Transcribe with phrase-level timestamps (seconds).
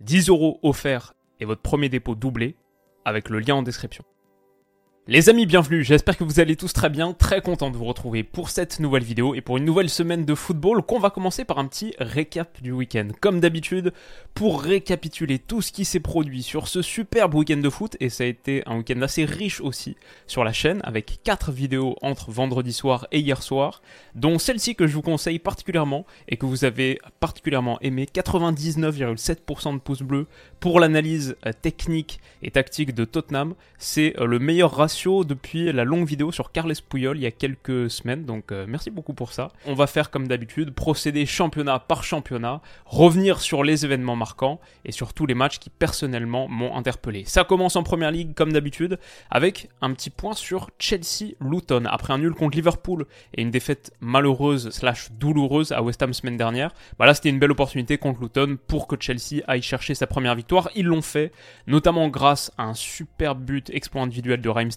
[0.00, 2.56] 10 euros offerts et votre premier dépôt doublé
[3.04, 4.04] avec le lien en description.
[5.10, 8.22] Les amis, bienvenue, j'espère que vous allez tous très bien, très content de vous retrouver
[8.22, 11.58] pour cette nouvelle vidéo et pour une nouvelle semaine de football qu'on va commencer par
[11.58, 13.08] un petit récap du week-end.
[13.18, 13.94] Comme d'habitude,
[14.34, 18.24] pour récapituler tout ce qui s'est produit sur ce superbe week-end de foot, et ça
[18.24, 19.96] a été un week-end assez riche aussi
[20.26, 23.80] sur la chaîne, avec 4 vidéos entre vendredi soir et hier soir,
[24.14, 29.78] dont celle-ci que je vous conseille particulièrement et que vous avez particulièrement aimé, 99,7% de
[29.78, 30.26] pouces bleus
[30.60, 35.84] pour l'analyse euh, technique et tactique de Tottenham, c'est euh, le meilleur ratio depuis la
[35.84, 39.32] longue vidéo sur Carles Puyol il y a quelques semaines, donc euh, merci beaucoup pour
[39.32, 39.52] ça.
[39.64, 44.90] On va faire comme d'habitude, procéder championnat par championnat, revenir sur les événements marquants et
[44.90, 47.22] sur tous les matchs qui personnellement m'ont interpellé.
[47.26, 48.98] Ça commence en première ligue comme d'habitude
[49.30, 51.84] avec un petit point sur Chelsea-Luton.
[51.86, 56.36] Après un nul contre Liverpool et une défaite malheureuse slash douloureuse à West Ham semaine
[56.36, 60.08] dernière, bah là c'était une belle opportunité contre Luton pour que Chelsea aille chercher sa
[60.08, 60.70] première victoire.
[60.74, 61.30] Ils l'ont fait,
[61.68, 64.72] notamment grâce à un super but exploit individuel de Raheem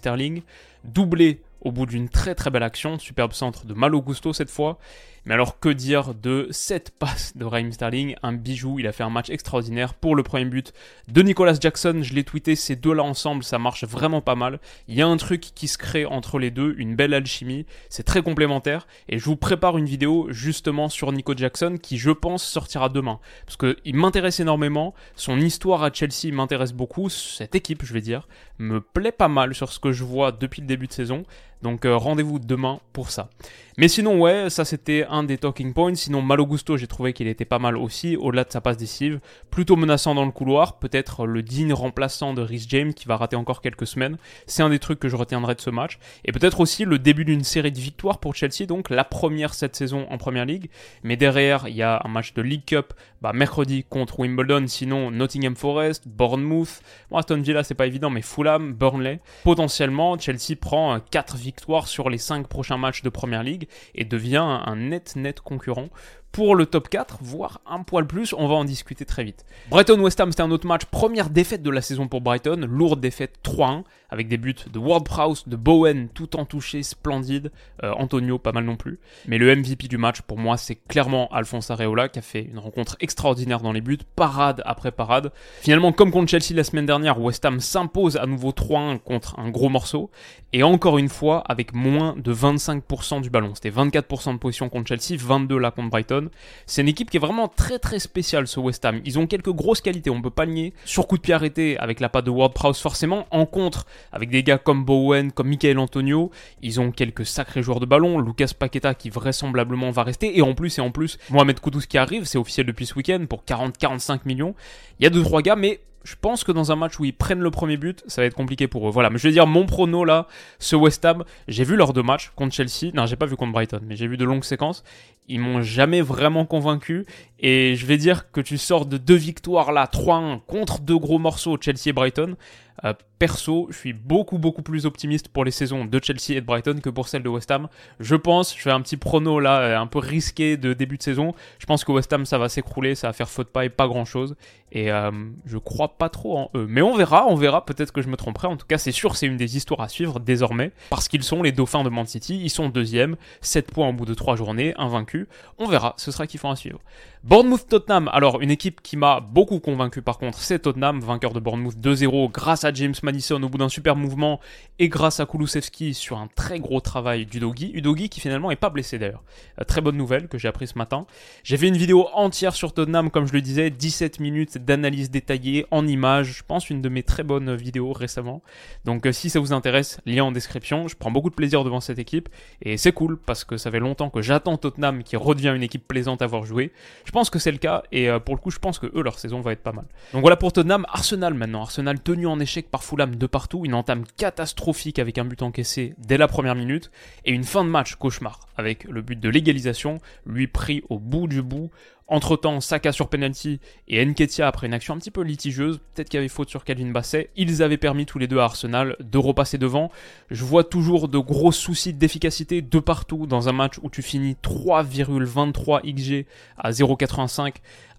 [0.84, 4.78] doublé au bout d'une très très belle action, superbe centre de Malo Gusto cette fois,
[5.24, 9.04] mais alors que dire de cette passe de Raheem Sterling, un bijou, il a fait
[9.04, 9.94] un match extraordinaire.
[9.94, 10.72] Pour le premier but
[11.08, 14.58] de Nicolas Jackson, je l'ai tweeté, ces deux-là ensemble, ça marche vraiment pas mal.
[14.88, 18.02] Il y a un truc qui se crée entre les deux, une belle alchimie, c'est
[18.02, 22.42] très complémentaire, et je vous prépare une vidéo justement sur Nico Jackson qui je pense
[22.42, 27.92] sortira demain, parce qu'il m'intéresse énormément, son histoire à Chelsea m'intéresse beaucoup, cette équipe je
[27.92, 30.92] vais dire, me plaît pas mal sur ce que je vois depuis le début de
[30.92, 31.24] saison,
[31.62, 33.30] donc euh, rendez-vous demain pour ça.
[33.78, 35.94] Mais sinon, ouais, ça c'était un des talking points.
[35.94, 39.20] Sinon, Malo Gusto, j'ai trouvé qu'il était pas mal aussi, au-delà de sa passe décisive.
[39.50, 43.36] Plutôt menaçant dans le couloir, peut-être le digne remplaçant de Rhys James qui va rater
[43.36, 44.16] encore quelques semaines.
[44.46, 45.98] C'est un des trucs que je retiendrai de ce match.
[46.24, 49.76] Et peut-être aussi le début d'une série de victoires pour Chelsea, donc la première cette
[49.76, 50.70] saison en Première Ligue.
[51.02, 55.10] Mais derrière, il y a un match de League Cup, bah, mercredi contre Wimbledon, sinon
[55.10, 56.80] Nottingham Forest, Bournemouth.
[57.10, 59.20] Bon, Aston Villa, c'est pas évident, mais Fulham, Burnley.
[59.44, 64.36] Potentiellement, Chelsea prend 4 victoires sur les 5 prochains matchs de Première Ligue et devient
[64.38, 65.90] un net net concurrent
[66.32, 69.44] pour le top 4, voire un poil plus, on va en discuter très vite.
[69.70, 73.38] Brighton-West Ham, c'était un autre match, première défaite de la saison pour Brighton, lourde défaite
[73.44, 77.50] 3-1, avec des buts de Ward-Prowse, de Bowen, tout en touché, splendide,
[77.82, 78.98] euh, Antonio pas mal non plus.
[79.26, 82.58] Mais le MVP du match, pour moi, c'est clairement Alphonse Areola, qui a fait une
[82.58, 85.32] rencontre extraordinaire dans les buts, parade après parade.
[85.60, 89.50] Finalement, comme contre Chelsea la semaine dernière, West Ham s'impose à nouveau 3-1 contre un
[89.50, 90.10] gros morceau,
[90.52, 93.54] et encore une fois, avec moins de 25% du ballon.
[93.54, 96.21] C'était 24% de position contre Chelsea, 22 là contre Brighton.
[96.66, 99.00] C'est une équipe qui est vraiment très très spéciale ce West Ham.
[99.04, 100.72] Ils ont quelques grosses qualités, on peut pas nier.
[100.84, 103.26] Sur coup de pied arrêté avec la patte de Ward Prowse forcément.
[103.30, 106.30] En contre, avec des gars comme Bowen, comme Michael Antonio,
[106.62, 108.20] ils ont quelques sacrés joueurs de ballon.
[108.20, 110.36] Lucas Paqueta qui vraisemblablement va rester.
[110.36, 113.24] Et en plus, et en plus, Mohamed Koudous qui arrive, c'est officiel depuis ce week-end
[113.28, 114.54] pour 40-45 millions.
[114.98, 117.14] Il y a deux trois gars, mais je pense que dans un match où ils
[117.14, 118.90] prennent le premier but, ça va être compliqué pour eux.
[118.90, 120.26] Voilà, mais je vais dire mon prono là,
[120.58, 122.92] ce West Ham, j'ai vu leurs deux matchs contre Chelsea.
[122.94, 124.84] Non, j'ai pas vu contre Brighton, mais j'ai vu de longues séquences.
[125.28, 127.06] Ils m'ont jamais vraiment convaincu
[127.38, 131.18] et je vais dire que tu sors de deux victoires là, 3-1 contre deux gros
[131.18, 132.36] morceaux Chelsea et Brighton.
[132.84, 136.46] Euh, perso, je suis beaucoup beaucoup plus optimiste pour les saisons de Chelsea et de
[136.46, 137.68] Brighton que pour celles de West Ham.
[138.00, 141.02] Je pense, je fais un petit prono là, euh, un peu risqué de début de
[141.02, 141.34] saison.
[141.58, 143.86] Je pense que West Ham ça va s'écrouler, ça va faire faute pas et pas
[143.86, 144.34] grand chose.
[144.72, 145.10] Et euh,
[145.44, 146.66] je crois pas trop en eux.
[146.66, 147.64] Mais on verra, on verra.
[147.64, 148.48] Peut-être que je me tromperai.
[148.48, 151.42] En tout cas, c'est sûr, c'est une des histoires à suivre désormais parce qu'ils sont
[151.42, 152.40] les Dauphins de Man City.
[152.42, 155.26] Ils sont deuxième, 7 points au bout de 3 journées, invaincus.
[155.58, 155.94] On verra.
[155.98, 156.80] Ce sera kiffant à suivre.
[157.24, 158.10] Bournemouth Tottenham.
[158.12, 162.32] Alors une équipe qui m'a beaucoup convaincu par contre, c'est Tottenham, vainqueur de Bournemouth 2-0
[162.32, 164.40] grâce à James Madison au bout d'un super mouvement
[164.80, 167.70] et grâce à Kulusevski sur un très gros travail d'Udogi.
[167.74, 169.22] Udogi qui finalement est pas blessé d'ailleurs.
[169.60, 171.06] Euh, très bonne nouvelle que j'ai appris ce matin.
[171.44, 175.64] J'ai fait une vidéo entière sur Tottenham comme je le disais, 17 minutes d'analyse détaillée
[175.70, 176.38] en images.
[176.38, 178.42] Je pense une de mes très bonnes vidéos récemment.
[178.84, 180.88] Donc euh, si ça vous intéresse, lien en description.
[180.88, 182.28] Je prends beaucoup de plaisir devant cette équipe
[182.62, 185.86] et c'est cool parce que ça fait longtemps que j'attends Tottenham qui redevient une équipe
[185.86, 186.72] plaisante à voir jouer.
[187.12, 189.18] Pense que c'est le cas et euh, pour le coup je pense que eux leur
[189.18, 189.84] saison va être pas mal.
[190.12, 191.62] Donc voilà pour Tottenham, Arsenal maintenant.
[191.62, 195.94] Arsenal tenu en échec par Fulham de partout, une entame catastrophique avec un but encaissé
[195.98, 196.90] dès la première minute
[197.24, 201.28] et une fin de match cauchemar avec le but de l'égalisation, lui pris au bout
[201.28, 201.70] du bout
[202.12, 206.18] entre-temps, Saka sur penalty et Nketia après une action un petit peu litigieuse, peut-être qu'il
[206.18, 209.18] y avait faute sur Calvin Basset, ils avaient permis tous les deux à Arsenal de
[209.18, 209.90] repasser devant.
[210.30, 214.36] Je vois toujours de gros soucis d'efficacité de partout dans un match où tu finis
[214.42, 216.26] 3,23 XG
[216.58, 217.54] à 0,85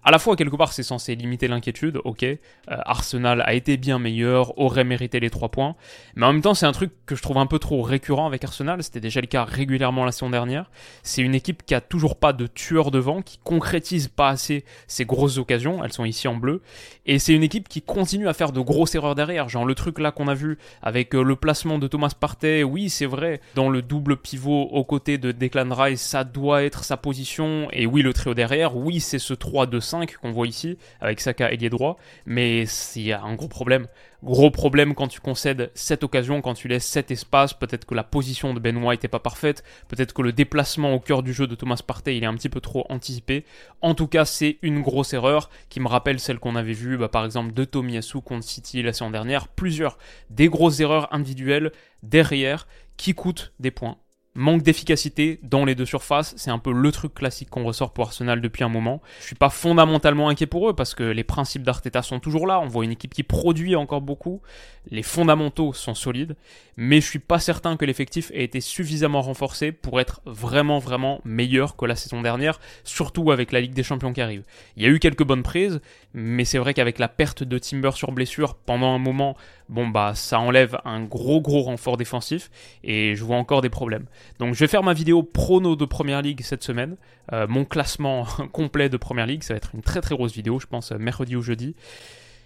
[0.06, 2.24] À la fois, quelque part, c'est censé limiter l'inquiétude, ok.
[2.24, 2.36] Euh,
[2.68, 5.76] Arsenal a été bien meilleur, aurait mérité les 3 points.
[6.14, 8.44] Mais en même temps, c'est un truc que je trouve un peu trop récurrent avec
[8.44, 8.82] Arsenal.
[8.82, 10.70] C'était déjà le cas régulièrement la saison dernière.
[11.02, 15.06] C'est une équipe qui a toujours pas de tueur devant, qui concrétise pas assez ses
[15.06, 15.82] grosses occasions.
[15.82, 16.60] Elles sont ici en bleu.
[17.06, 19.48] Et c'est une équipe qui continue à faire de grosses erreurs derrière.
[19.48, 22.62] Genre le truc là qu'on a vu avec euh, le placement de Thomas Partey.
[22.62, 23.40] Oui, c'est vrai.
[23.54, 27.68] Dans le double pivot aux côtés de Declan Rice, ça doit être sa position.
[27.72, 28.76] Et oui, le trio derrière.
[28.76, 31.96] Oui, c'est ce 3-2-5 qu'on voit ici avec Saka ailier droit.
[32.26, 32.64] Mais
[32.96, 33.86] il y a un gros problème.
[34.22, 37.54] Gros problème quand tu concèdes cette occasion, quand tu laisses cet espace.
[37.54, 39.62] Peut-être que la position de Ben White n'est pas parfaite.
[39.88, 42.48] Peut-être que le déplacement au cœur du jeu de Thomas Partey, il est un petit
[42.48, 43.44] peu trop anticipé.
[43.82, 47.08] En tout cas, c'est une grosse erreur qui me rappelle celle qu'on avait vue, bah,
[47.08, 49.48] par exemple, de Tomiyasu contre City la saison dernière.
[49.48, 49.98] Plusieurs
[50.30, 53.98] des grosses erreurs individuelles derrière qui coûtent des points
[54.34, 58.06] manque d'efficacité dans les deux surfaces, c'est un peu le truc classique qu'on ressort pour
[58.06, 59.00] Arsenal depuis un moment.
[59.20, 62.60] Je suis pas fondamentalement inquiet pour eux parce que les principes d'Arteta sont toujours là,
[62.60, 64.42] on voit une équipe qui produit encore beaucoup,
[64.90, 66.36] les fondamentaux sont solides,
[66.76, 71.20] mais je suis pas certain que l'effectif ait été suffisamment renforcé pour être vraiment vraiment
[71.24, 74.42] meilleur que la saison dernière, surtout avec la Ligue des Champions qui arrive.
[74.76, 75.80] Il y a eu quelques bonnes prises,
[76.14, 79.36] mais c'est vrai qu'avec la perte de Timber sur blessure pendant un moment,
[79.68, 82.50] bon bah ça enlève un gros gros renfort défensif
[82.84, 84.06] et je vois encore des problèmes.
[84.38, 86.96] Donc je vais faire ma vidéo prono de Première Ligue cette semaine,
[87.32, 90.60] euh, mon classement complet de Première Ligue, ça va être une très très grosse vidéo,
[90.60, 91.74] je pense mercredi ou jeudi.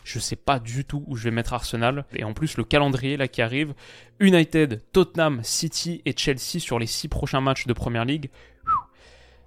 [0.05, 2.07] Je sais pas du tout où je vais mettre Arsenal.
[2.15, 3.75] Et en plus, le calendrier là qui arrive,
[4.21, 8.31] United, Tottenham, City et Chelsea sur les six prochains matchs de Première Ligue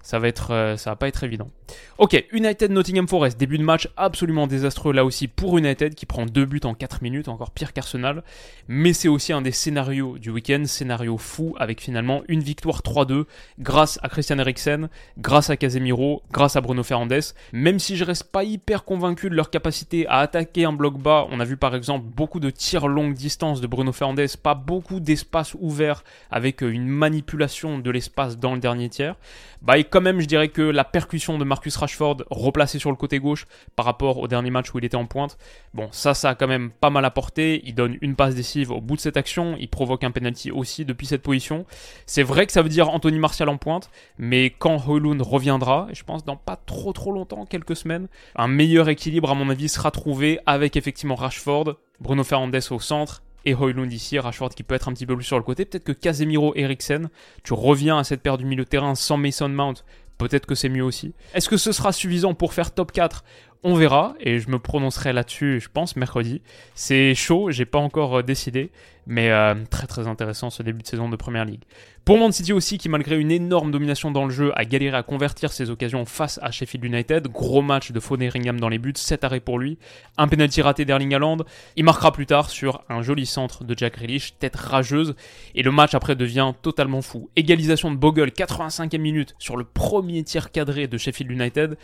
[0.03, 1.49] ça va être, euh, ça va pas être évident.
[1.97, 6.25] Ok, United Nottingham Forest, début de match absolument désastreux là aussi pour United qui prend
[6.25, 8.23] deux buts en 4 minutes, encore pire qu'Arsenal.
[8.67, 13.25] Mais c'est aussi un des scénarios du week-end, scénario fou avec finalement une victoire 3-2
[13.59, 17.33] grâce à Christian Eriksen, grâce à Casemiro, grâce à Bruno Fernandes.
[17.53, 21.27] Même si je reste pas hyper convaincu de leur capacité à attaquer un bloc bas,
[21.29, 24.99] on a vu par exemple beaucoup de tirs longue distance de Bruno Fernandes, pas beaucoup
[24.99, 29.15] d'espace ouvert avec une manipulation de l'espace dans le dernier tiers.
[29.61, 33.19] Bah quand même, je dirais que la percussion de Marcus Rashford replacé sur le côté
[33.19, 33.45] gauche
[33.75, 35.37] par rapport au dernier match où il était en pointe,
[35.73, 37.61] bon, ça, ça a quand même pas mal apporté.
[37.65, 39.55] Il donne une passe décisive au bout de cette action.
[39.59, 41.65] Il provoque un penalty aussi depuis cette position.
[42.05, 46.03] C'est vrai que ça veut dire Anthony Martial en pointe, mais quand Hoylund reviendra, je
[46.03, 49.91] pense dans pas trop trop longtemps, quelques semaines, un meilleur équilibre à mon avis sera
[49.91, 54.87] trouvé avec effectivement Rashford, Bruno Fernandes au centre et Hoylund ici, Rashford qui peut être
[54.87, 55.65] un petit peu plus sur le côté.
[55.65, 57.09] Peut-être que Casemiro, Eriksen,
[57.43, 59.83] tu reviens à cette paire du milieu de terrain sans Mason Mount.
[60.17, 61.13] Peut-être que c'est mieux aussi.
[61.33, 63.23] Est-ce que ce sera suffisant pour faire top 4
[63.63, 66.41] on verra et je me prononcerai là-dessus, je pense, mercredi.
[66.73, 68.71] C'est chaud, j'ai pas encore euh, décidé,
[69.05, 71.63] mais euh, très très intéressant ce début de saison de Première Ligue.
[72.03, 75.03] Pour Man City aussi, qui malgré une énorme domination dans le jeu, a galéré à
[75.03, 77.27] convertir ses occasions face à Sheffield United.
[77.27, 79.77] Gros match de Fotheringham dans les buts, 7 arrêts pour lui.
[80.17, 81.37] Un penalty raté d'Erling Haaland.
[81.75, 85.13] Il marquera plus tard sur un joli centre de Jack Grealish, tête rageuse.
[85.53, 87.29] Et le match après devient totalement fou.
[87.35, 91.77] Égalisation de Bogle, 85e minute, sur le premier tir cadré de Sheffield United.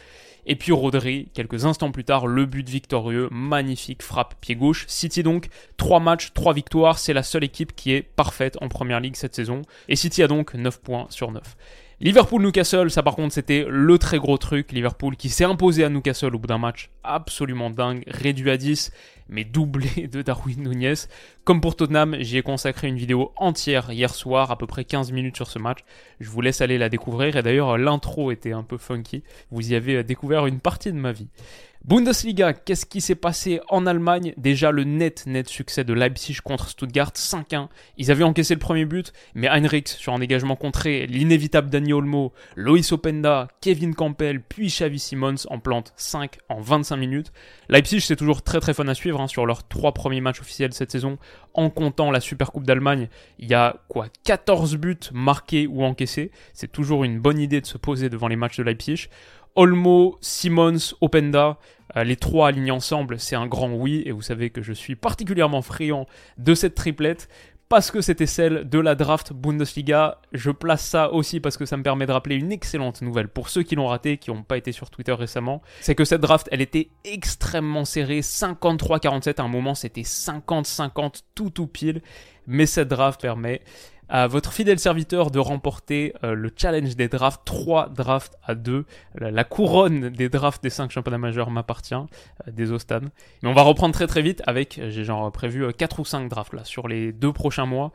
[0.45, 4.85] Et puis Rodri, quelques instants plus tard, le but victorieux, magnifique frappe pied gauche.
[4.87, 5.47] City donc,
[5.77, 9.35] 3 matchs, 3 victoires, c'est la seule équipe qui est parfaite en première ligue cette
[9.35, 9.61] saison.
[9.89, 11.43] Et City a donc 9 points sur 9.
[11.99, 14.71] Liverpool-Newcastle, ça par contre c'était le très gros truc.
[14.71, 18.91] Liverpool qui s'est imposé à Newcastle au bout d'un match absolument dingue, réduit à 10,
[19.29, 20.93] mais doublé de Darwin Nunez.
[21.43, 25.11] Comme pour Tottenham, j'y ai consacré une vidéo entière hier soir, à peu près 15
[25.11, 25.79] minutes sur ce match.
[26.19, 29.23] Je vous laisse aller la découvrir et d'ailleurs l'intro était un peu funky.
[29.51, 31.29] Vous y avez découvert une partie de ma vie.
[31.87, 34.33] Bundesliga, qu'est-ce qui s'est passé en Allemagne?
[34.35, 37.69] Déjà le net net succès de Leipzig contre Stuttgart 5-1.
[37.95, 42.33] Ils avaient encaissé le premier but, mais Heinrichs sur un dégagement contré, l'inévitable Dani Olmo,
[42.57, 47.31] Loïs Openda, Kevin Campbell, puis Xavi Simons en plante 5 en 25 minutes.
[47.69, 50.73] Leipzig c'est toujours très très fun à suivre hein, sur leurs trois premiers matchs officiels
[50.73, 51.17] cette saison.
[51.53, 53.09] En comptant la Super Coupe d'Allemagne,
[53.39, 56.31] il y a quoi 14 buts marqués ou encaissés.
[56.53, 59.09] C'est toujours une bonne idée de se poser devant les matchs de Leipzig.
[59.55, 61.57] Olmo, Simons, Openda,
[61.95, 64.95] euh, les trois alignés ensemble, c'est un grand oui, et vous savez que je suis
[64.95, 66.05] particulièrement friand
[66.37, 67.27] de cette triplette
[67.69, 70.21] parce que c'était celle de la draft Bundesliga.
[70.31, 73.49] Je place ça aussi parce que ça me permet de rappeler une excellente nouvelle pour
[73.49, 75.61] ceux qui l'ont raté, qui n'ont pas été sur Twitter récemment.
[75.81, 81.49] C'est que cette draft, elle était extrêmement serrée, 53-47 à un moment, c'était 50-50 tout
[81.49, 82.01] tout pile.
[82.49, 83.61] Mais cette draft permet
[84.09, 88.85] à votre fidèle serviteur de remporter euh, le challenge des drafts, 3 drafts à 2.
[89.15, 93.01] La, couronne des drafts des 5 championnats majeurs m'appartient, euh, des Ostan.
[93.43, 96.53] Mais on va reprendre très très vite avec, j'ai genre prévu 4 ou 5 drafts
[96.53, 97.91] là sur les deux prochains mois.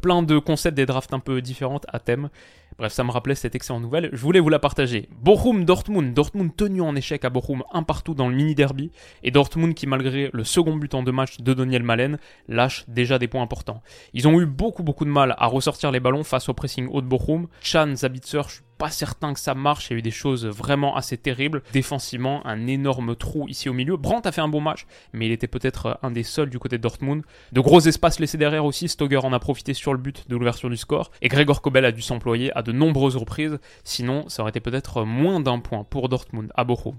[0.00, 2.28] plein de concepts des drafts un peu différents à thème.
[2.76, 4.10] Bref, ça me rappelait cette excellente nouvelle.
[4.12, 5.08] Je voulais vous la partager.
[5.20, 6.12] Bochum, Dortmund.
[6.12, 8.90] Dortmund tenu en échec à Bochum, un partout dans le mini derby.
[9.22, 13.18] Et Dortmund qui, malgré le second but en deux matchs de Daniel Malen, lâche déjà
[13.20, 13.82] des points importants.
[14.12, 17.00] Ils ont eu beaucoup beaucoup de mal à ressortir les ballons face au pressing haut
[17.00, 17.46] de Bochum.
[17.60, 18.42] Chan, Zabitzer,
[18.78, 19.88] pas certain que ça marche.
[19.88, 21.62] Il y a eu des choses vraiment assez terribles.
[21.72, 23.96] Défensivement, un énorme trou ici au milieu.
[23.96, 26.78] Brandt a fait un bon match, mais il était peut-être un des seuls du côté
[26.78, 27.22] de Dortmund.
[27.52, 28.88] De gros espaces laissés derrière aussi.
[28.88, 31.10] Stoger en a profité sur le but de l'ouverture du score.
[31.22, 33.58] Et Gregor Kobel a dû s'employer à de nombreuses reprises.
[33.84, 36.96] Sinon, ça aurait été peut-être moins d'un point pour Dortmund à Bochum.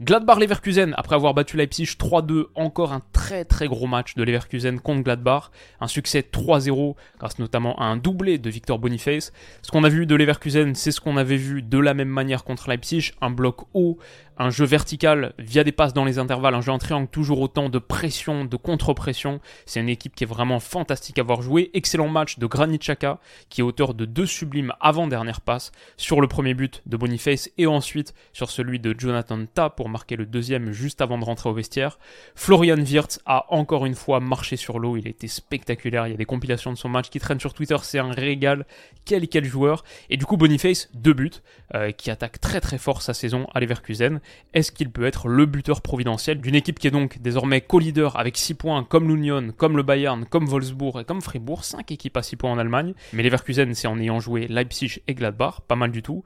[0.00, 5.02] Gladbach-Leverkusen, après avoir battu Leipzig 3-2, encore un très très gros match de Leverkusen contre
[5.02, 5.50] Gladbach.
[5.80, 9.32] Un succès 3-0 grâce notamment à un doublé de Victor Boniface.
[9.62, 12.44] Ce qu'on a vu de Leverkusen, c'est ce qu'on avait vu de la même manière
[12.44, 13.12] contre Leipzig.
[13.20, 13.98] Un bloc haut,
[14.36, 17.68] un jeu vertical via des passes dans les intervalles, un jeu en triangle, toujours autant
[17.68, 19.40] de pression, de contre-pression.
[19.64, 21.70] C'est une équipe qui est vraiment fantastique à voir jouer.
[21.74, 26.26] Excellent match de Granit Xhaka, qui est auteur de deux sublimes avant-dernières passes sur le
[26.26, 31.00] premier but de Boniface et ensuite sur celui de Jonathan Ta marquer le deuxième juste
[31.00, 31.98] avant de rentrer au vestiaire.
[32.34, 36.16] Florian Wirtz a encore une fois marché sur l'eau, il été spectaculaire, il y a
[36.16, 38.66] des compilations de son match qui traînent sur Twitter, c'est un régal,
[39.04, 39.84] quel quel joueur.
[40.10, 41.30] Et du coup Boniface, deux buts,
[41.74, 44.20] euh, qui attaque très très fort sa saison à Leverkusen.
[44.52, 48.36] Est-ce qu'il peut être le buteur providentiel d'une équipe qui est donc désormais co-leader avec
[48.36, 52.22] 6 points comme l'Union, comme le Bayern, comme Wolfsburg et comme Fribourg, 5 équipes à
[52.22, 55.90] 6 points en Allemagne, mais Leverkusen c'est en ayant joué Leipzig et Gladbach, pas mal
[55.90, 56.24] du tout.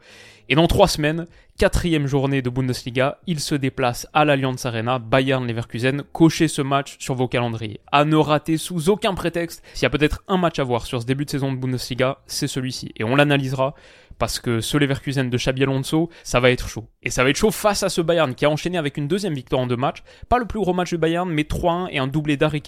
[0.49, 1.27] Et dans 3 semaines,
[1.59, 6.95] quatrième journée de Bundesliga, il se déplace à l'Allianz Arena, Bayern Leverkusen, cochez ce match
[7.00, 7.81] sur vos calendriers.
[7.91, 11.03] À ne rater sous aucun prétexte, s'il y a peut-être un match à voir sur
[11.03, 12.93] ce début de saison de Bundesliga, c'est celui-ci.
[12.97, 13.75] Et on l'analysera
[14.19, 16.87] parce que ce Leverkusen de Xabi Alonso, ça va être chaud.
[17.03, 19.35] Et ça va être chaud face à ce Bayern qui a enchaîné avec une deuxième
[19.35, 20.03] victoire en deux matchs.
[20.29, 22.63] Pas le plus gros match du Bayern, mais 3-1 et un doublé d'Harry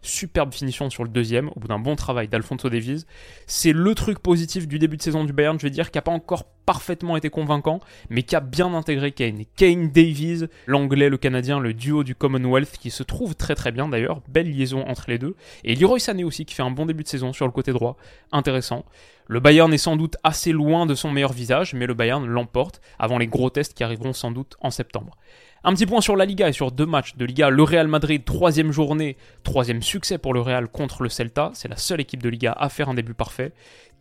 [0.00, 3.04] Superbe finition sur le deuxième, au bout d'un bon travail d'Alfonso Davies.
[3.46, 6.02] C'est le truc positif du début de saison du Bayern, je vais dire, qui n'a
[6.02, 9.42] pas encore parfaitement été convaincant, mais qui a bien intégré Kane.
[9.56, 13.88] Kane Davies, l'anglais, le canadien, le duo du Commonwealth, qui se trouve très très bien
[13.88, 15.34] d'ailleurs, belle liaison entre les deux.
[15.64, 17.96] Et Leroy Sané aussi, qui fait un bon début de saison sur le côté droit,
[18.30, 18.84] intéressant.
[19.32, 22.82] Le Bayern est sans doute assez loin de son meilleur visage, mais le Bayern l'emporte
[22.98, 25.16] avant les gros tests qui arriveront sans doute en septembre.
[25.64, 27.48] Un petit point sur la Liga et sur deux matchs de Liga.
[27.48, 31.52] Le Real Madrid, troisième journée, troisième succès pour le Real contre le Celta.
[31.54, 33.52] C'est la seule équipe de Liga à faire un début parfait.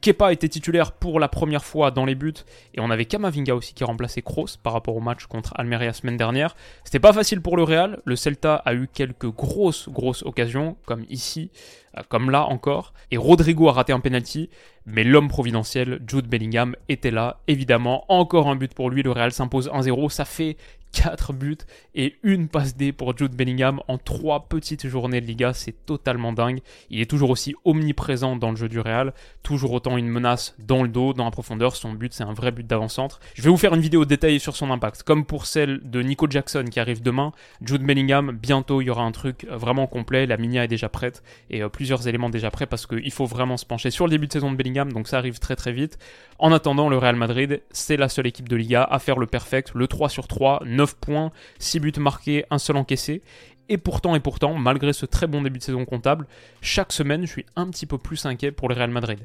[0.01, 2.33] Kepa était titulaire pour la première fois dans les buts
[2.73, 6.17] et on avait Kamavinga aussi qui remplaçait Kroos par rapport au match contre Almeria semaine
[6.17, 6.55] dernière.
[6.83, 11.05] C'était pas facile pour le Real, le Celta a eu quelques grosses grosses occasions comme
[11.09, 11.51] ici,
[11.95, 14.49] euh, comme là encore et Rodrigo a raté un penalty
[14.87, 19.31] mais l'homme providentiel Jude Bellingham était là évidemment, encore un but pour lui, le Real
[19.31, 20.57] s'impose 1-0, ça fait
[20.91, 21.57] 4 buts
[21.95, 26.33] et une passe D pour Jude Bellingham en 3 petites journées de Liga, c'est totalement
[26.33, 26.59] dingue.
[26.89, 30.83] Il est toujours aussi omniprésent dans le jeu du Real, toujours autant une menace dans
[30.83, 33.19] le dos, dans la profondeur, son but c'est un vrai but d'avant-centre.
[33.33, 36.27] Je vais vous faire une vidéo détaillée sur son impact, comme pour celle de Nico
[36.29, 37.31] Jackson qui arrive demain.
[37.61, 41.23] Jude Bellingham, bientôt il y aura un truc vraiment complet, la Minia est déjà prête
[41.49, 44.27] et euh, plusieurs éléments déjà prêts parce qu'il faut vraiment se pencher sur le début
[44.27, 45.97] de saison de Bellingham, donc ça arrive très très vite.
[46.39, 49.71] En attendant, le Real Madrid, c'est la seule équipe de Liga à faire le perfect,
[49.75, 53.21] le 3 sur 3, 9 points, 6 buts marqués, un seul encaissé.
[53.69, 56.27] Et pourtant, et pourtant, malgré ce très bon début de saison comptable,
[56.61, 59.19] chaque semaine, je suis un petit peu plus inquiet pour le Real Madrid.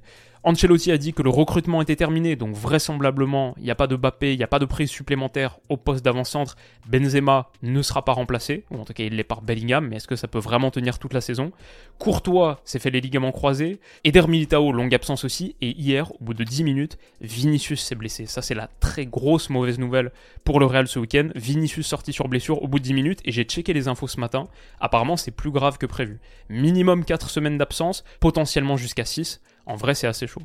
[0.47, 3.97] Ancelotti a dit que le recrutement était terminé, donc vraisemblablement, il n'y a pas de
[3.97, 6.55] Bappé, il n'y a pas de prise supplémentaire au poste d'avant-centre.
[6.89, 10.07] Benzema ne sera pas remplacé, ou en tout cas il l'est par Bellingham, mais est-ce
[10.07, 11.51] que ça peut vraiment tenir toute la saison?
[11.99, 16.35] Courtois s'est fait les ligaments croisés, Eder Militao, longue absence aussi, et hier, au bout
[16.35, 18.27] de 10 minutes, Vinicius s'est blessé.
[18.27, 20.13] Ça c'est la très grosse mauvaise nouvelle
[20.45, 21.29] pour le Real ce week-end.
[21.35, 24.21] Vinicius sorti sur blessure au bout de 10 minutes, et j'ai checké les infos ce
[24.21, 24.47] matin,
[24.79, 26.21] apparemment c'est plus grave que prévu.
[26.51, 29.41] Minimum 4 semaines d'absence, potentiellement jusqu'à 6.
[29.67, 30.43] En vrai, c'est assez chaud.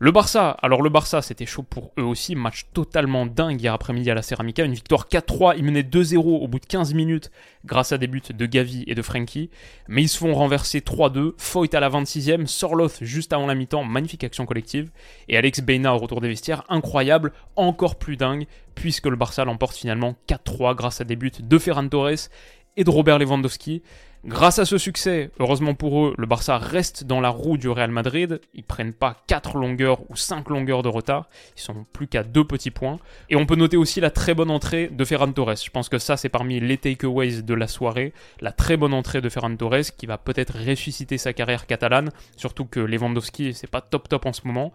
[0.00, 4.10] Le Barça, alors le Barça, c'était chaud pour eux aussi, match totalement dingue hier après-midi
[4.10, 7.30] à la Ceramica, une victoire 4-3, ils menaient 2-0 au bout de 15 minutes
[7.64, 9.50] grâce à des buts de Gavi et de Frankie,
[9.86, 13.84] mais ils se font renverser 3-2, Foyt à la 26e, Sorloth juste avant la mi-temps,
[13.84, 14.90] magnifique action collective,
[15.28, 19.76] et Alex Beina au retour des vestiaires, incroyable, encore plus dingue, puisque le Barça l'emporte
[19.76, 22.28] finalement 4-3 grâce à des buts de Ferran Torres
[22.76, 23.82] et de Robert Lewandowski.
[24.26, 27.90] Grâce à ce succès, heureusement pour eux, le Barça reste dans la roue du Real
[27.90, 28.40] Madrid.
[28.54, 31.28] Ils prennent pas 4 longueurs ou 5 longueurs de retard.
[31.58, 32.98] Ils sont plus qu'à 2 petits points.
[33.28, 35.56] Et on peut noter aussi la très bonne entrée de Ferran Torres.
[35.62, 38.14] Je pense que ça, c'est parmi les takeaways de la soirée.
[38.40, 42.08] La très bonne entrée de Ferran Torres qui va peut-être ressusciter sa carrière catalane.
[42.38, 44.72] Surtout que Lewandowski, c'est pas top top en ce moment.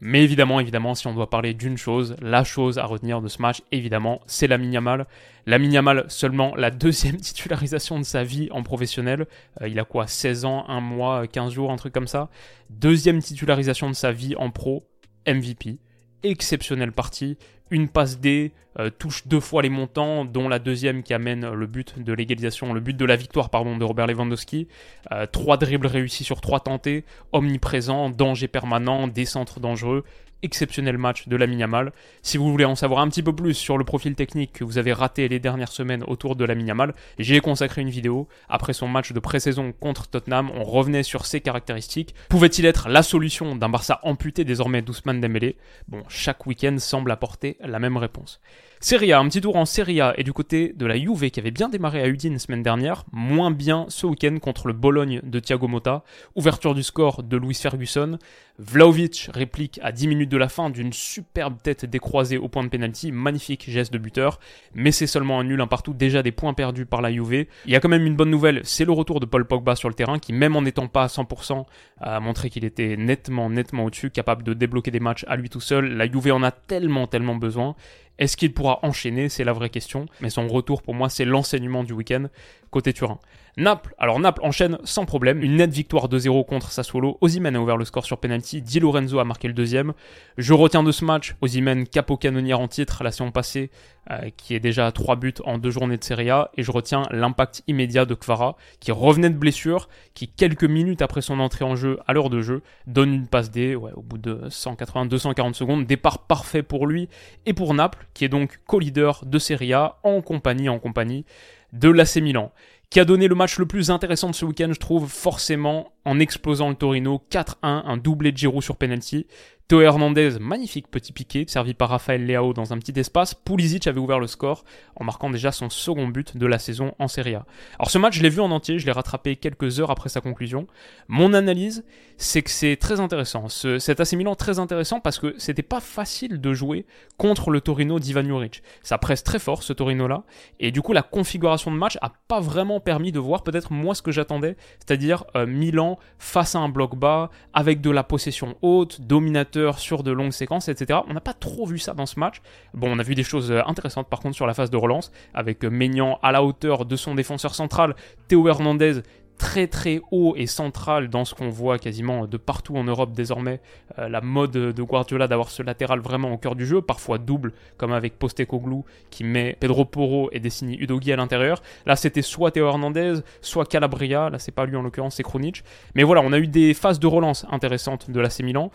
[0.00, 3.40] Mais évidemment, évidemment, si on doit parler d'une chose, la chose à retenir de ce
[3.40, 5.06] match, évidemment, c'est la Yamal.
[5.46, 9.26] La Yamal, seulement la deuxième titularisation de sa vie en professionnel.
[9.60, 12.28] Euh, il a quoi 16 ans, 1 mois, 15 jours, un truc comme ça.
[12.70, 14.86] Deuxième titularisation de sa vie en pro,
[15.26, 15.78] MVP.
[16.24, 17.36] Exceptionnelle partie
[17.70, 21.66] une passe D, euh, touche deux fois les montants, dont la deuxième qui amène le
[21.66, 24.68] but de l'égalisation, le but de la victoire pardon, de Robert Lewandowski.
[25.12, 30.04] Euh, trois dribbles réussis sur trois tentés, omniprésent, danger permanent, des centres dangereux
[30.44, 31.92] exceptionnel match de la Yamal.
[32.22, 34.78] Si vous voulez en savoir un petit peu plus sur le profil technique que vous
[34.78, 38.28] avez raté les dernières semaines autour de la Yamal, j'ai consacré une vidéo.
[38.48, 42.14] Après son match de pré-saison contre Tottenham, on revenait sur ses caractéristiques.
[42.28, 45.56] Pouvait-il être la solution d'un Barça amputé désormais d'Ousmane Dembélé?
[45.88, 48.40] Bon, chaque week-end semble apporter la même réponse.
[48.80, 51.40] Serie A, un petit tour en Serie A et du côté de la Juve qui
[51.40, 55.40] avait bien démarré à Udine semaine dernière, moins bien ce week-end contre le Bologne de
[55.40, 58.18] Thiago Motta, ouverture du score de Luis Ferguson,
[58.58, 62.68] Vlaovic réplique à 10 minutes de la fin d'une superbe tête décroisée au point de
[62.68, 64.40] pénalty, magnifique geste de buteur,
[64.74, 67.46] mais c'est seulement un nul un partout, déjà des points perdus par la Juve.
[67.66, 69.88] Il y a quand même une bonne nouvelle, c'est le retour de Paul Pogba sur
[69.88, 71.64] le terrain qui même en n'étant pas à 100%
[72.00, 75.60] a montré qu'il était nettement nettement au-dessus, capable de débloquer des matchs à lui tout
[75.60, 75.96] seul.
[75.96, 77.74] La Juve en a tellement tellement besoin
[78.18, 79.28] est-ce qu'il pourra enchaîner?
[79.28, 80.06] C'est la vraie question.
[80.20, 82.28] Mais son retour, pour moi, c'est l'enseignement du week-end
[82.70, 83.20] côté Turin.
[83.56, 87.18] Naples, alors Naples enchaîne sans problème, une nette victoire 2-0 contre Sassuolo.
[87.20, 89.92] Ozymen a ouvert le score sur penalty, Di Lorenzo a marqué le deuxième.
[90.38, 93.70] Je retiens de ce match Ozymen capo canonnière en titre la saison passée,
[94.10, 96.70] euh, qui est déjà à 3 buts en deux journées de Serie A, et je
[96.70, 101.64] retiens l'impact immédiat de Kvara, qui revenait de blessure, qui quelques minutes après son entrée
[101.64, 105.54] en jeu, à l'heure de jeu, donne une passe D, ouais, au bout de 180-240
[105.54, 107.08] secondes, départ parfait pour lui
[107.46, 111.24] et pour Naples, qui est donc co-leader de Serie A en compagnie en compagnie
[111.72, 112.52] de l'AC Milan
[112.94, 116.20] qui a donné le match le plus intéressant de ce week-end, je trouve, forcément, en
[116.20, 119.26] explosant le Torino 4-1, un doublé de Giroud sur penalty.
[119.66, 123.32] Théo Hernandez, magnifique petit piqué, servi par Rafael Leao dans un petit espace.
[123.32, 124.62] Pulisic avait ouvert le score
[124.94, 127.46] en marquant déjà son second but de la saison en Serie A.
[127.78, 130.20] Alors ce match, je l'ai vu en entier, je l'ai rattrapé quelques heures après sa
[130.20, 130.66] conclusion.
[131.08, 131.82] Mon analyse,
[132.18, 133.48] c'est que c'est très intéressant.
[133.48, 136.84] Ce, cet AC Milan très intéressant parce que c'était pas facile de jouer
[137.16, 138.62] contre le Torino d'Ivan Juric.
[138.82, 140.24] Ça presse très fort ce Torino-là,
[140.60, 143.94] et du coup la configuration de match a pas vraiment permis de voir peut-être moi
[143.94, 148.56] ce que j'attendais, c'est-à-dire euh, Milan face à un bloc bas, avec de la possession
[148.60, 151.00] haute, dominateur sur de longues séquences, etc.
[151.08, 152.40] On n'a pas trop vu ça dans ce match.
[152.72, 155.12] Bon, on a vu des choses euh, intéressantes par contre sur la phase de relance,
[155.32, 157.94] avec euh, Maignan à la hauteur de son défenseur central,
[158.28, 159.02] Théo Hernandez
[159.38, 163.60] très très haut et central dans ce qu'on voit quasiment de partout en Europe désormais.
[163.98, 167.52] Euh, la mode de Guardiola d'avoir ce latéral vraiment au cœur du jeu, parfois double,
[167.76, 171.62] comme avec Postecoglou qui met Pedro Porro et Dessini Udogi à l'intérieur.
[171.86, 174.30] Là, c'était soit Théo Hernandez, soit Calabria.
[174.30, 175.64] Là, c'est pas lui en l'occurrence, c'est Krunic.
[175.94, 178.70] Mais voilà, on a eu des phases de relance intéressantes de l'AC Milan.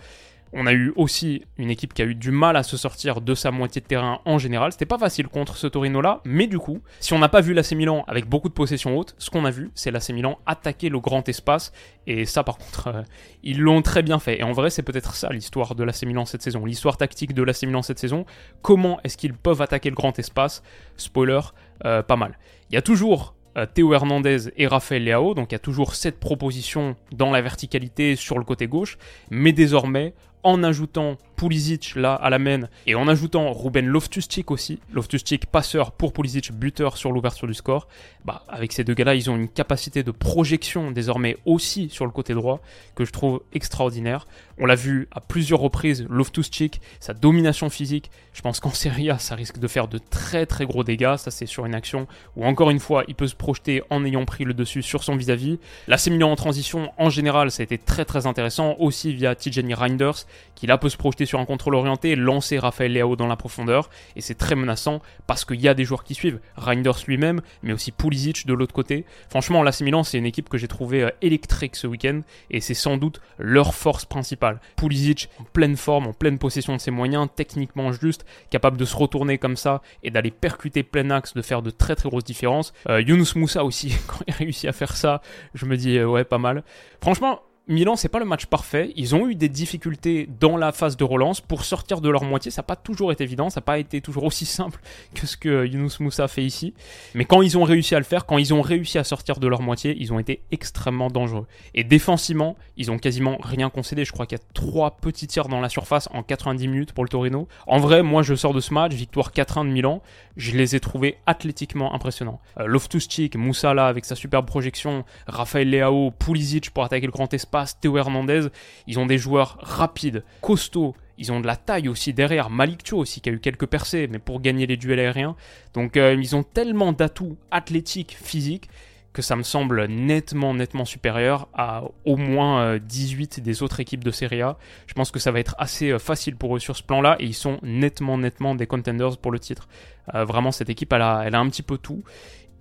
[0.54, 3.36] On a eu aussi une équipe qui a eu du mal à se sortir de
[3.36, 4.72] sa moitié de terrain en général.
[4.72, 7.74] C'était pas facile contre ce Torino-là, mais du coup, si on n'a pas vu l'AC
[7.74, 11.00] Milan avec beaucoup de possession haute, ce qu'on a vu, c'est l'AC Milan attaquer le
[11.00, 11.72] grand espace.
[12.08, 13.04] Et ça, par contre, euh,
[13.44, 14.40] ils l'ont très bien fait.
[14.40, 16.66] Et en vrai, c'est peut-être ça l'histoire de l'AC Milan cette saison.
[16.66, 18.26] L'histoire tactique de l'AC Milan cette saison.
[18.62, 20.64] Comment est-ce qu'ils peuvent attaquer le grand espace?
[20.98, 21.42] Spoiler,
[21.86, 22.40] euh, pas mal.
[22.72, 25.96] Il y a toujours euh, Théo Hernandez et Rafael Leao, donc il y a toujours
[25.96, 28.98] cette proposition dans la verticalité sur le côté gauche,
[29.32, 34.80] mais désormais, en ajoutant Pulisic là à la main et en ajoutant Ruben Loftus-Cheek aussi,
[34.92, 37.88] Loftus-Cheek passeur pour Pulisic buteur sur l'ouverture du score,
[38.26, 42.12] bah avec ces deux gars-là, ils ont une capacité de projection désormais aussi sur le
[42.12, 42.60] côté droit
[42.96, 44.28] que je trouve extraordinaire.
[44.58, 49.18] On l'a vu à plusieurs reprises, Loftus-Cheek, sa domination physique, je pense qu'en Serie A,
[49.18, 52.46] ça risque de faire de très très gros dégâts, ça c'est sur une action où
[52.46, 55.58] encore une fois, il peut se projeter en ayant pris le dessus sur son vis-à-vis.
[55.88, 60.26] La en transition en général, ça a été très très intéressant aussi via Tijani Reinders
[60.56, 63.90] qui là peut se projeter sur un contrôle orienté, lancer Raphaël Leao dans la profondeur,
[64.16, 67.74] et c'est très menaçant parce qu'il y a des joueurs qui suivent, Reinders lui-même, mais
[67.74, 69.06] aussi Pulisic de l'autre côté.
[69.30, 72.74] Franchement, l'AC Milan, c'est une équipe que j'ai trouvé euh, électrique ce week-end, et c'est
[72.74, 74.60] sans doute leur force principale.
[74.76, 78.96] Pulisic en pleine forme, en pleine possession de ses moyens, techniquement juste, capable de se
[78.96, 82.74] retourner comme ça et d'aller percuter plein axe, de faire de très très grosses différences.
[82.90, 85.22] Euh, Younous Moussa aussi, quand il réussit à faire ça,
[85.54, 86.64] je me dis euh, ouais pas mal.
[87.02, 88.92] Franchement, Milan, c'est pas le match parfait.
[88.96, 92.50] Ils ont eu des difficultés dans la phase de relance pour sortir de leur moitié.
[92.50, 94.82] Ça n'a pas toujours été évident, ça n'a pas été toujours aussi simple
[95.14, 96.74] que ce que Yunus Moussa fait ici.
[97.14, 99.48] Mais quand ils ont réussi à le faire, quand ils ont réussi à sortir de
[99.48, 101.46] leur moitié, ils ont été extrêmement dangereux.
[101.76, 104.04] Et défensivement, ils ont quasiment rien concédé.
[104.04, 107.04] Je crois qu'il y a trois petits tirs dans la surface en 90 minutes pour
[107.04, 107.48] le Torino.
[107.68, 110.02] En vrai, moi, je sors de ce match, victoire 4-1 de Milan.
[110.38, 112.40] Je les ai trouvés athlétiquement impressionnants.
[112.60, 117.32] Euh, Loftus-Cheek, Moussa là avec sa superbe projection, Raphaël Leao, Pulisic pour attaquer le grand
[117.32, 118.48] espace, Théo Hernandez,
[118.88, 122.50] ils ont des joueurs rapides, costauds, ils ont de la taille aussi derrière.
[122.50, 125.36] Malik Cho aussi qui a eu quelques percées, mais pour gagner les duels aériens.
[125.74, 128.70] Donc euh, ils ont tellement d'atouts athlétiques, physiques,
[129.12, 134.04] que ça me semble nettement, nettement supérieur à au moins 18 euh, des autres équipes
[134.04, 134.58] de Serie A.
[134.88, 137.26] Je pense que ça va être assez euh, facile pour eux sur ce plan-là et
[137.26, 139.68] ils sont nettement, nettement des contenders pour le titre.
[140.14, 142.04] vraiment, cette équipe, elle a, elle a un petit peu tout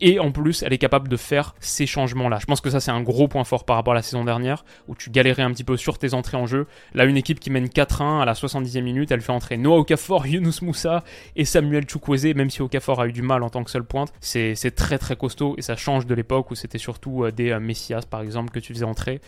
[0.00, 2.38] et en plus elle est capable de faire ces changements là.
[2.40, 4.64] Je pense que ça c'est un gros point fort par rapport à la saison dernière
[4.88, 6.66] où tu galérais un petit peu sur tes entrées en jeu.
[6.94, 10.26] Là une équipe qui mène 4-1 à la 70e minute, elle fait entrer Noah Okafor,
[10.28, 11.04] Yunus Moussa
[11.36, 14.12] et Samuel Chukwueze même si Okafor a eu du mal en tant que seule pointe.
[14.20, 17.60] C'est très très costaud et ça change de l'époque où c'était surtout euh, des euh,
[17.60, 19.20] Messias par exemple que tu faisais entrer.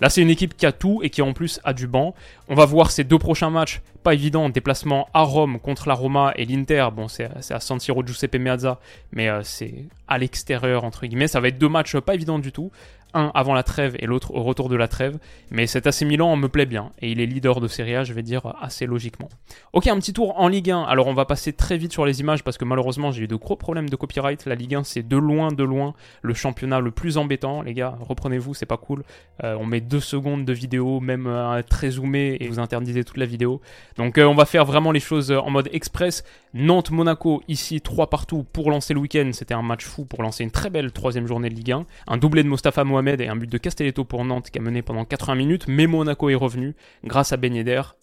[0.00, 2.14] Là, c'est une équipe qui a tout et qui en plus a du banc.
[2.48, 6.32] On va voir ces deux prochains matchs, pas évident, déplacement à Rome contre la Roma
[6.36, 6.88] et l'Inter.
[6.94, 8.78] Bon, c'est à San Siro Giuseppe Meazza,
[9.12, 11.28] mais euh, c'est à l'extérieur, entre guillemets.
[11.28, 12.70] Ça va être deux matchs pas évidents du tout
[13.16, 15.18] un avant la trêve et l'autre au retour de la trêve.
[15.50, 18.12] Mais cet AC Milan me plaît bien et il est leader de Serie A, je
[18.12, 19.28] vais dire assez logiquement.
[19.72, 20.82] Ok, un petit tour en Ligue 1.
[20.82, 23.36] Alors on va passer très vite sur les images parce que malheureusement j'ai eu de
[23.36, 24.44] gros problèmes de copyright.
[24.46, 27.62] La Ligue 1 c'est de loin, de loin le championnat le plus embêtant.
[27.62, 29.04] Les gars, reprenez-vous, c'est pas cool.
[29.44, 33.16] Euh, on met deux secondes de vidéo, même euh, très zoomé et vous interdisez toute
[33.16, 33.60] la vidéo.
[33.96, 36.24] Donc euh, on va faire vraiment les choses en mode express.
[36.54, 39.30] Nantes-Monaco, ici 3 partout pour lancer le week-end.
[39.32, 41.86] C'était un match fou pour lancer une très belle troisième journée de Ligue 1.
[42.08, 44.82] Un doublé de Mostafa Mohamed et un but de Castelletto pour Nantes qui a mené
[44.82, 45.64] pendant 80 minutes.
[45.68, 47.54] Mais Monaco est revenu grâce à Ben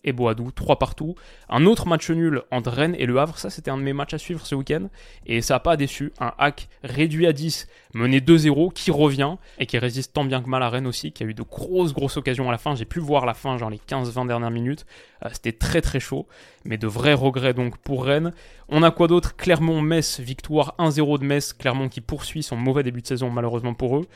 [0.04, 1.16] et Boadou, 3 partout.
[1.50, 3.38] Un autre match nul entre Rennes et Le Havre.
[3.38, 4.90] Ça, c'était un de mes matchs à suivre ce week-end.
[5.26, 6.14] Et ça n'a pas déçu.
[6.20, 10.50] Un hack réduit à 10, mené 2-0, qui revient et qui résiste tant bien que
[10.50, 12.76] mal à Rennes aussi, qui a eu de grosses, grosses occasions à la fin.
[12.76, 14.86] J'ai pu voir la fin, genre les 15-20 dernières minutes.
[15.26, 16.28] Euh, c'était très, très chaud.
[16.66, 18.34] Mais de vrais regrets donc pour Rennes.
[18.70, 19.36] On a quoi d'autre?
[19.36, 21.54] Clermont-Metz, victoire 1-0 de Metz.
[21.54, 24.08] Clermont qui poursuit son mauvais début de saison malheureusement pour eux.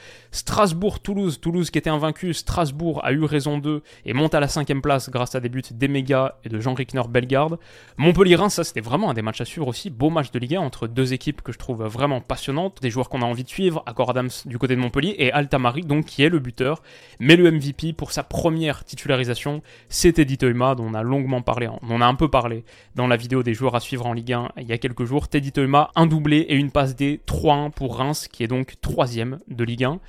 [0.77, 2.35] Strasbourg-Toulouse, Toulouse qui était invaincu.
[2.35, 5.63] Strasbourg a eu raison d'eux et monte à la cinquième place grâce à des buts
[5.71, 7.57] d'Emega et de Jean Rickner Bellegarde.
[7.97, 9.89] Montpellier-Reims, ça c'était vraiment un des matchs à suivre aussi.
[9.89, 12.79] Beau match de Ligue 1 entre deux équipes que je trouve vraiment passionnantes.
[12.79, 13.81] Des joueurs qu'on a envie de suivre.
[13.87, 16.83] Accor Adams du côté de Montpellier et Altamari donc qui est le buteur.
[17.19, 21.67] Mais le MVP pour sa première titularisation, c'était Toima dont on a longuement parlé.
[21.89, 22.63] On a un peu parlé
[22.93, 25.27] dans la vidéo des joueurs à suivre en Ligue 1 il y a quelques jours.
[25.27, 29.39] Teddy Thomas, un doublé et une passe D 3-1 pour Reims, qui est donc troisième
[29.47, 29.99] de Ligue 1.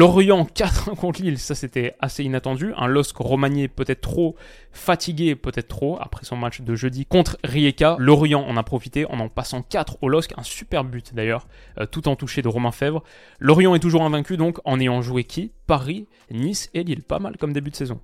[0.00, 2.72] Lorient 4-1 contre Lille, ça c'était assez inattendu.
[2.78, 4.34] Un LOSC Romagné peut-être trop
[4.72, 7.96] fatigué, peut-être trop, après son match de jeudi contre Rijeka.
[7.98, 11.46] Lorient en a profité en en passant 4 au LOSC, un super but d'ailleurs,
[11.78, 13.02] euh, tout en touché de Romain Fèvre.
[13.38, 15.52] Lorient est toujours invaincu donc en ayant joué qui?
[15.66, 18.00] Paris, Nice et Lille, pas mal comme début de saison.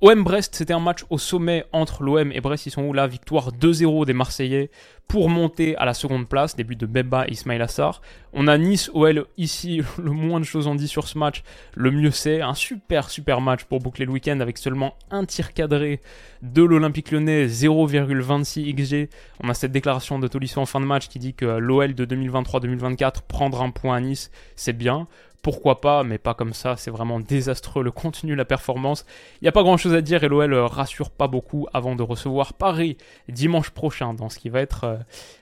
[0.00, 2.66] OM Brest, c'était un match au sommet entre l'OM et Brest.
[2.66, 3.08] Ils sont où là?
[3.08, 4.70] Victoire 2-0 des Marseillais
[5.08, 6.54] pour monter à la seconde place.
[6.54, 8.00] Début de Beba et Ismail Assar.
[8.32, 9.82] On a Nice OL ici.
[9.98, 11.42] Le moins de choses en dit sur ce match,
[11.74, 12.42] le mieux c'est.
[12.42, 16.00] Un super super match pour boucler le week-end avec seulement un tir cadré
[16.42, 19.08] de l'Olympique lyonnais, 0,26 XG.
[19.42, 22.04] On a cette déclaration de Tolisso en fin de match qui dit que l'OL de
[22.06, 24.30] 2023-2024 prendra un point à Nice.
[24.54, 25.08] C'est bien
[25.42, 29.06] pourquoi pas, mais pas comme ça, c'est vraiment désastreux le contenu, la performance.
[29.40, 32.02] Il n'y a pas grand chose à dire et l'OL rassure pas beaucoup avant de
[32.02, 32.96] recevoir Paris
[33.28, 34.96] dimanche prochain dans ce qui va être euh,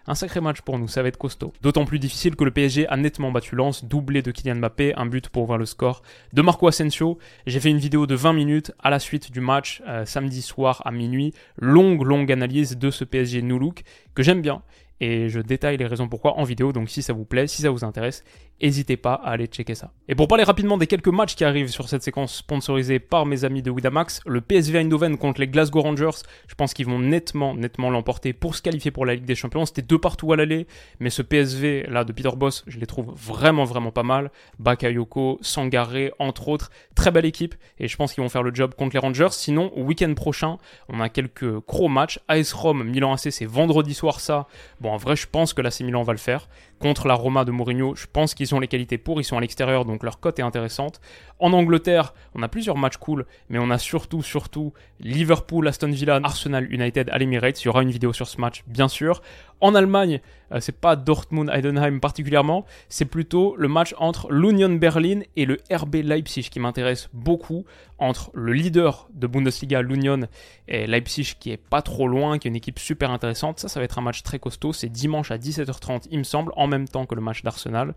[0.06, 1.52] un sacré match pour nous, ça va être costaud.
[1.62, 5.06] D'autant plus difficile que le PSG a nettement battu Lens, doublé de Kylian Mbappé, un
[5.06, 7.18] but pour ouvrir le score de Marco Asensio.
[7.46, 10.82] J'ai fait une vidéo de 20 minutes à la suite du match euh, samedi soir
[10.84, 13.82] à minuit, longue longue analyse de ce PSG New Look
[14.14, 14.62] que j'aime bien
[15.00, 16.72] et je détaille les raisons pourquoi en vidéo.
[16.72, 18.24] Donc si ça vous plaît, si ça vous intéresse,
[18.62, 19.92] n'hésitez pas à aller checker ça.
[20.08, 23.44] Et pour parler rapidement des quelques matchs qui arrivent sur cette séquence sponsorisée par mes
[23.44, 27.54] amis de Widamax, le PSV Eindhoven contre les Glasgow Rangers, je pense qu'ils vont nettement,
[27.54, 29.66] nettement l'emporter pour se qualifier pour la Ligue des Champions.
[29.66, 30.66] C'était deux partout à l'aller,
[31.00, 34.30] mais ce PSV là de Peter Boss, je les trouve vraiment, vraiment pas mal.
[34.58, 38.74] Bakayoko, Sangaré, entre autres, très belle équipe et je pense qu'ils vont faire le job
[38.74, 39.28] contre les Rangers.
[39.30, 42.20] Sinon, week-end prochain, on a quelques gros matchs.
[42.28, 44.46] AS Rome, Milan AC, c'est vendredi soir ça.
[44.80, 46.48] Bon, en vrai, je pense que l'AC Milan va le faire.
[46.78, 49.40] Contre la Roma de Mourinho, je pense qu'ils ont les qualités pour, ils sont à
[49.40, 51.00] l'extérieur, donc leur cote est intéressante.
[51.38, 56.20] En Angleterre, on a plusieurs matchs cool, mais on a surtout, surtout Liverpool, Aston Villa,
[56.22, 57.62] Arsenal, United à l'Emirates.
[57.62, 59.22] Il y aura une vidéo sur ce match, bien sûr.
[59.60, 60.20] En Allemagne,
[60.52, 65.96] Euh, c'est pas Dortmund-Heidenheim particulièrement, c'est plutôt le match entre l'Union Berlin et le RB
[65.96, 67.64] Leipzig qui m'intéresse beaucoup,
[67.98, 70.28] entre le leader de Bundesliga, l'Union,
[70.68, 73.58] et Leipzig qui est pas trop loin, qui est une équipe super intéressante.
[73.58, 74.74] Ça, ça va être un match très costaud.
[74.74, 77.94] C'est dimanche à 17h30, il me semble, en même temps que le match d'Arsenal.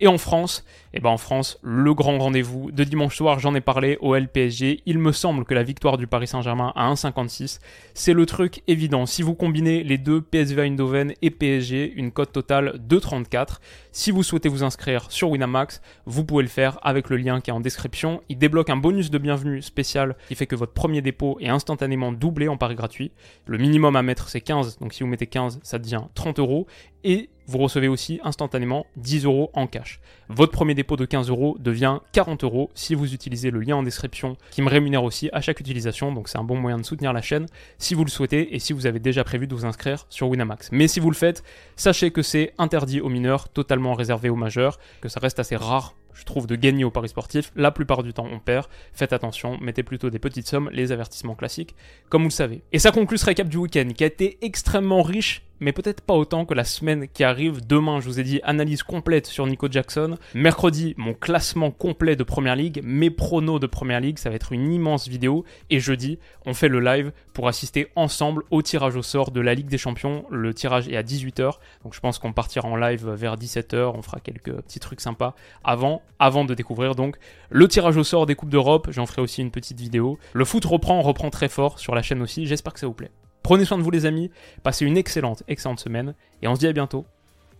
[0.00, 3.60] Et en France, eh ben en France, le grand rendez-vous de dimanche soir, j'en ai
[3.60, 4.82] parlé au LPSG.
[4.86, 7.60] Il me semble que la victoire du Paris Saint-Germain à 1,56,
[7.92, 9.04] c'est le truc évident.
[9.04, 13.60] Si vous combinez les deux PSV Eindhoven et PSG, une cote totale de 34.
[13.90, 17.50] Si vous souhaitez vous inscrire sur Winamax, vous pouvez le faire avec le lien qui
[17.50, 18.22] est en description.
[18.28, 22.12] Il débloque un bonus de bienvenue spécial qui fait que votre premier dépôt est instantanément
[22.12, 23.12] doublé en pari gratuit.
[23.46, 26.66] Le minimum à mettre c'est 15, donc si vous mettez 15, ça devient 30 euros.
[27.04, 30.00] Et vous recevez aussi instantanément 10 euros en cash.
[30.28, 33.82] Votre premier dépôt de 15 euros devient 40 euros si vous utilisez le lien en
[33.82, 36.12] description qui me rémunère aussi à chaque utilisation.
[36.12, 37.46] Donc c'est un bon moyen de soutenir la chaîne
[37.78, 40.70] si vous le souhaitez et si vous avez déjà prévu de vous inscrire sur Winamax.
[40.72, 41.42] Mais si vous le faites,
[41.76, 45.94] sachez que c'est interdit aux mineurs, totalement réservé aux majeurs, que ça reste assez rare
[46.14, 47.52] je trouve, de gagner au paris sportif.
[47.56, 48.66] La plupart du temps, on perd.
[48.92, 51.74] Faites attention, mettez plutôt des petites sommes, les avertissements classiques,
[52.08, 52.62] comme vous le savez.
[52.72, 56.14] Et ça conclut ce récap du week-end, qui a été extrêmement riche mais peut-être pas
[56.14, 57.64] autant que la semaine qui arrive.
[57.64, 60.18] Demain, je vous ai dit, analyse complète sur Nico Jackson.
[60.34, 64.52] Mercredi, mon classement complet de Première Ligue, mes pronos de Première Ligue, ça va être
[64.52, 65.44] une immense vidéo.
[65.70, 69.54] Et jeudi, on fait le live pour assister ensemble au tirage au sort de la
[69.54, 70.24] Ligue des Champions.
[70.30, 71.52] Le tirage est à 18h,
[71.84, 75.36] donc je pense qu'on partira en live vers 17h, on fera quelques petits trucs sympas
[75.62, 77.16] avant, avant de découvrir donc
[77.50, 78.88] le tirage au sort des Coupes d'Europe.
[78.90, 80.18] J'en ferai aussi une petite vidéo.
[80.32, 82.46] Le foot reprend, reprend très fort sur la chaîne aussi.
[82.46, 83.12] J'espère que ça vous plaît.
[83.42, 84.30] Prenez soin de vous les amis,
[84.62, 87.04] passez une excellente, excellente semaine, et on se dit à bientôt.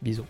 [0.00, 0.26] Bisous.